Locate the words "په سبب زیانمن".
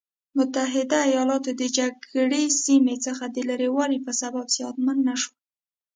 4.05-4.97